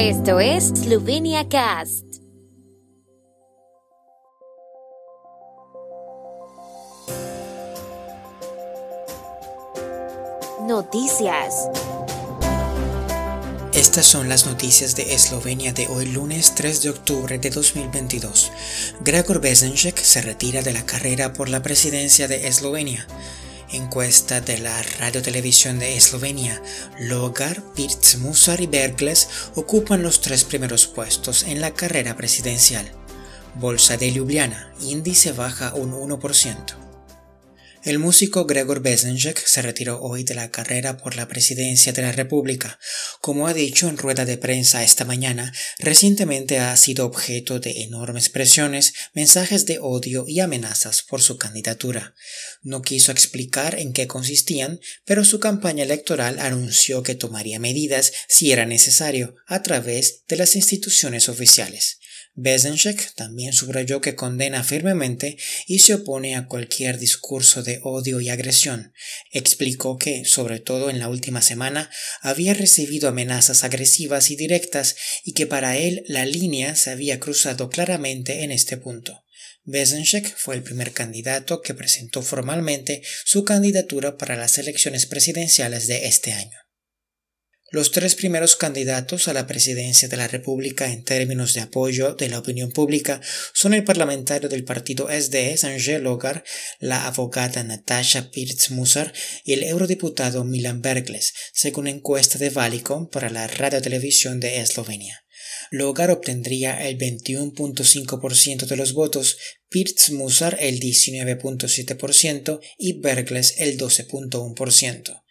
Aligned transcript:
Esto 0.00 0.38
es 0.38 0.68
Slovenia 0.68 1.48
Cast. 1.48 2.04
Noticias. 10.68 11.68
Estas 13.72 14.06
son 14.06 14.28
las 14.28 14.46
noticias 14.46 14.94
de 14.94 15.14
Eslovenia 15.14 15.72
de 15.72 15.88
hoy 15.88 16.06
lunes 16.06 16.54
3 16.54 16.80
de 16.82 16.90
octubre 16.90 17.40
de 17.40 17.50
2022. 17.50 18.52
Gregor 19.00 19.40
Bezenček 19.40 19.98
se 19.98 20.22
retira 20.22 20.62
de 20.62 20.74
la 20.74 20.86
carrera 20.86 21.32
por 21.32 21.48
la 21.48 21.60
presidencia 21.60 22.28
de 22.28 22.46
Eslovenia. 22.46 23.04
Encuesta 23.70 24.40
de 24.40 24.56
la 24.58 24.82
Radio 24.98 25.20
Televisión 25.20 25.78
de 25.78 25.94
Eslovenia, 25.94 26.62
Logar, 26.98 27.62
Pirc 27.74 28.16
Musar 28.16 28.62
y 28.62 28.66
Bergles 28.66 29.28
ocupan 29.56 30.02
los 30.02 30.22
tres 30.22 30.44
primeros 30.44 30.86
puestos 30.86 31.42
en 31.42 31.60
la 31.60 31.74
carrera 31.74 32.16
presidencial. 32.16 32.90
Bolsa 33.56 33.98
de 33.98 34.10
Ljubljana, 34.10 34.72
índice 34.80 35.32
baja 35.32 35.74
un 35.74 35.92
1%. 35.92 36.87
El 37.88 37.98
músico 37.98 38.44
Gregor 38.44 38.82
Bezenjek 38.82 39.42
se 39.46 39.62
retiró 39.62 40.02
hoy 40.02 40.22
de 40.22 40.34
la 40.34 40.50
carrera 40.50 40.98
por 40.98 41.16
la 41.16 41.26
presidencia 41.26 41.90
de 41.90 42.02
la 42.02 42.12
República. 42.12 42.78
Como 43.22 43.48
ha 43.48 43.54
dicho 43.54 43.88
en 43.88 43.96
rueda 43.96 44.26
de 44.26 44.36
prensa 44.36 44.84
esta 44.84 45.06
mañana, 45.06 45.54
recientemente 45.78 46.58
ha 46.58 46.76
sido 46.76 47.06
objeto 47.06 47.60
de 47.60 47.84
enormes 47.84 48.28
presiones, 48.28 48.92
mensajes 49.14 49.64
de 49.64 49.78
odio 49.80 50.26
y 50.28 50.40
amenazas 50.40 51.00
por 51.00 51.22
su 51.22 51.38
candidatura. 51.38 52.14
No 52.60 52.82
quiso 52.82 53.10
explicar 53.10 53.78
en 53.78 53.94
qué 53.94 54.06
consistían, 54.06 54.80
pero 55.06 55.24
su 55.24 55.40
campaña 55.40 55.84
electoral 55.84 56.40
anunció 56.40 57.02
que 57.02 57.14
tomaría 57.14 57.58
medidas 57.58 58.12
si 58.28 58.52
era 58.52 58.66
necesario 58.66 59.34
a 59.46 59.62
través 59.62 60.24
de 60.28 60.36
las 60.36 60.56
instituciones 60.56 61.30
oficiales. 61.30 61.97
Bezenchek 62.40 63.14
también 63.16 63.52
subrayó 63.52 64.00
que 64.00 64.14
condena 64.14 64.62
firmemente 64.62 65.36
y 65.66 65.80
se 65.80 65.94
opone 65.94 66.36
a 66.36 66.46
cualquier 66.46 67.00
discurso 67.00 67.64
de 67.64 67.80
odio 67.82 68.20
y 68.20 68.28
agresión. 68.28 68.92
Explicó 69.32 69.98
que, 69.98 70.24
sobre 70.24 70.60
todo 70.60 70.88
en 70.88 71.00
la 71.00 71.08
última 71.08 71.42
semana, 71.42 71.90
había 72.20 72.54
recibido 72.54 73.08
amenazas 73.08 73.64
agresivas 73.64 74.30
y 74.30 74.36
directas 74.36 74.94
y 75.24 75.32
que 75.32 75.48
para 75.48 75.78
él 75.78 76.04
la 76.06 76.26
línea 76.26 76.76
se 76.76 76.90
había 76.90 77.18
cruzado 77.18 77.70
claramente 77.70 78.44
en 78.44 78.52
este 78.52 78.76
punto. 78.76 79.24
Bezenchek 79.64 80.36
fue 80.36 80.54
el 80.54 80.62
primer 80.62 80.92
candidato 80.92 81.60
que 81.60 81.74
presentó 81.74 82.22
formalmente 82.22 83.02
su 83.24 83.42
candidatura 83.42 84.16
para 84.16 84.36
las 84.36 84.58
elecciones 84.58 85.06
presidenciales 85.06 85.88
de 85.88 86.06
este 86.06 86.34
año. 86.34 86.67
Los 87.70 87.90
tres 87.90 88.14
primeros 88.14 88.56
candidatos 88.56 89.28
a 89.28 89.34
la 89.34 89.46
presidencia 89.46 90.08
de 90.08 90.16
la 90.16 90.26
República 90.26 90.90
en 90.90 91.04
términos 91.04 91.52
de 91.52 91.60
apoyo 91.60 92.14
de 92.14 92.30
la 92.30 92.38
opinión 92.38 92.72
pública 92.72 93.20
son 93.52 93.74
el 93.74 93.84
parlamentario 93.84 94.48
del 94.48 94.64
partido 94.64 95.08
SDS 95.10 95.64
Angel 95.64 96.02
Logar, 96.02 96.44
la 96.80 97.06
abogada 97.06 97.62
Natasha 97.64 98.30
Pirtz-Musar 98.30 99.12
y 99.44 99.52
el 99.52 99.64
eurodiputado 99.64 100.44
Milan 100.44 100.80
Bergles, 100.80 101.34
según 101.52 101.88
encuesta 101.88 102.38
de 102.38 102.48
Valicom 102.48 103.10
para 103.10 103.28
la 103.28 103.46
radiotelevisión 103.46 104.40
de 104.40 104.60
Eslovenia. 104.60 105.26
Logar 105.70 106.10
obtendría 106.10 106.88
el 106.88 106.96
21.5% 106.96 108.64
de 108.64 108.76
los 108.76 108.94
votos, 108.94 109.36
Pirtz-Musar 109.68 110.56
el 110.58 110.80
19.7% 110.80 112.60
y 112.78 113.00
Bergles 113.00 113.56
el 113.58 113.76
12.1%. 113.76 115.22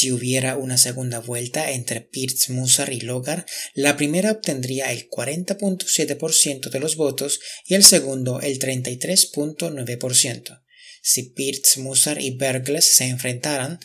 Si 0.00 0.12
hubiera 0.12 0.56
una 0.56 0.78
segunda 0.78 1.20
vuelta 1.20 1.72
entre 1.72 2.00
Pirtz 2.00 2.48
Musar 2.48 2.90
y 2.90 3.02
Logar, 3.02 3.44
la 3.74 3.98
primera 3.98 4.32
obtendría 4.32 4.92
el 4.92 5.10
40.7% 5.10 6.70
de 6.70 6.80
los 6.80 6.96
votos 6.96 7.38
y 7.66 7.74
el 7.74 7.84
segundo 7.84 8.40
el 8.40 8.58
33.9%. 8.58 10.62
Si 11.02 11.22
Pirtz 11.24 11.76
Musar 11.76 12.18
y 12.18 12.30
Bergles 12.30 12.96
se 12.96 13.08
enfrentaran, 13.08 13.78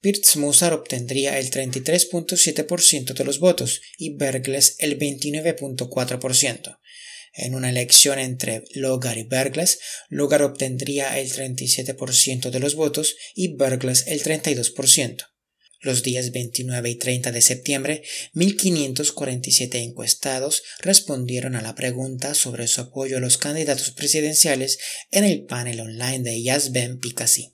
Pirtz 0.00 0.34
Musar 0.34 0.72
obtendría 0.72 1.38
el 1.38 1.48
33.7% 1.48 3.14
de 3.14 3.24
los 3.24 3.38
votos 3.38 3.82
y 3.96 4.16
Bergles 4.16 4.74
el 4.80 4.98
29.4%. 4.98 6.80
En 7.34 7.54
una 7.54 7.70
elección 7.70 8.18
entre 8.18 8.64
Logar 8.74 9.16
y 9.16 9.22
Bergles, 9.22 9.78
Logar 10.08 10.42
obtendría 10.42 11.20
el 11.20 11.30
37% 11.30 12.50
de 12.50 12.58
los 12.58 12.74
votos 12.74 13.14
y 13.36 13.54
Bergles 13.54 14.08
el 14.08 14.24
32%. 14.24 15.28
Los 15.82 16.04
días 16.04 16.30
29 16.30 16.90
y 16.90 16.94
30 16.94 17.32
de 17.32 17.42
septiembre, 17.42 18.02
1.547 18.34 19.82
encuestados 19.82 20.62
respondieron 20.78 21.56
a 21.56 21.62
la 21.62 21.74
pregunta 21.74 22.34
sobre 22.34 22.68
su 22.68 22.80
apoyo 22.80 23.16
a 23.16 23.20
los 23.20 23.36
candidatos 23.36 23.90
presidenciales 23.90 24.78
en 25.10 25.24
el 25.24 25.44
panel 25.44 25.80
online 25.80 26.20
de 26.20 26.40
Yazben 26.40 27.00
Pikasi. 27.00 27.52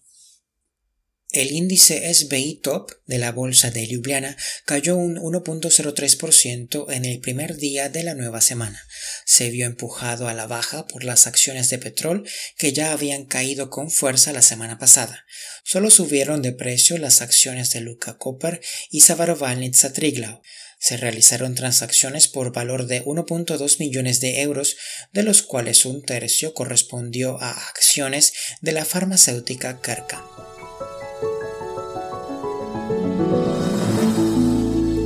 El 1.31 1.53
índice 1.53 2.15
SBI 2.15 2.61
Top 2.63 2.91
de 3.05 3.19
la 3.19 3.33
bolsa 3.33 3.71
de 3.71 3.87
Ljubljana 3.87 4.35
cayó 4.65 4.97
un 4.97 5.17
1.03% 5.17 6.91
en 6.91 7.05
el 7.05 7.21
primer 7.21 7.57
día 7.57 7.91
de 7.91 8.03
la 8.03 8.15
nueva 8.15 8.41
semana. 8.41 8.83
Se 9.27 9.51
vio 9.51 9.67
empujado 9.67 10.29
a 10.29 10.33
la 10.33 10.47
baja 10.47 10.87
por 10.87 11.05
las 11.05 11.27
acciones 11.27 11.69
de 11.69 11.77
petróleo 11.77 12.25
que 12.57 12.73
ya 12.73 12.93
habían 12.93 13.27
caído 13.27 13.69
con 13.69 13.91
fuerza 13.91 14.33
la 14.33 14.41
semana 14.41 14.79
pasada. 14.79 15.27
Solo 15.65 15.91
subieron 15.91 16.41
de 16.41 16.53
precio 16.53 16.97
las 16.97 17.21
acciones 17.21 17.71
de 17.73 17.83
Luka 17.83 18.17
Copper 18.17 18.63
y 18.91 19.01
Savarovalnitsa 19.03 19.93
Triglau. 19.93 20.41
Se 20.81 20.97
realizaron 20.97 21.55
transacciones 21.55 22.27
por 22.27 22.55
valor 22.55 22.87
de 22.87 23.05
1.2 23.05 23.81
millones 23.81 24.23
de 24.23 24.41
euros, 24.41 24.77
de 25.13 25.25
los 25.25 25.43
cuales 25.43 25.85
un 25.85 26.03
tercio 26.03 26.55
correspondió 26.55 27.39
a 27.43 27.51
acciones 27.51 28.33
de 28.63 28.73
la 28.73 28.87
farmacéutica 28.87 29.83
Kerka. 29.83 30.25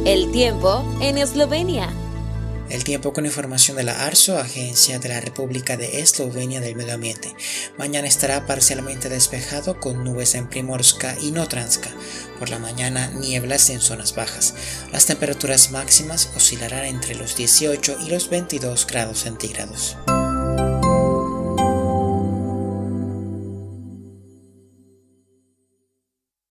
El 0.04 0.32
tiempo 0.32 0.84
en 1.00 1.16
Eslovenia. 1.16 1.88
El 2.68 2.82
tiempo 2.82 3.12
con 3.12 3.24
información 3.24 3.76
de 3.76 3.84
la 3.84 4.04
ARSO, 4.04 4.36
Agencia 4.36 4.98
de 4.98 5.08
la 5.08 5.20
República 5.20 5.76
de 5.76 6.00
Eslovenia 6.00 6.60
del 6.60 6.74
Medio 6.74 6.94
Ambiente. 6.94 7.32
Mañana 7.78 8.08
estará 8.08 8.44
parcialmente 8.44 9.08
despejado 9.08 9.78
con 9.78 10.02
nubes 10.02 10.34
en 10.34 10.48
Primorska 10.48 11.14
y 11.20 11.30
Notranska. 11.30 11.90
Por 12.40 12.50
la 12.50 12.58
mañana 12.58 13.12
nieblas 13.12 13.70
en 13.70 13.80
zonas 13.80 14.16
bajas. 14.16 14.54
Las 14.90 15.06
temperaturas 15.06 15.70
máximas 15.70 16.32
oscilarán 16.34 16.84
entre 16.86 17.14
los 17.14 17.36
18 17.36 17.98
y 18.04 18.10
los 18.10 18.28
22 18.28 18.88
grados 18.88 19.20
centígrados. 19.20 19.96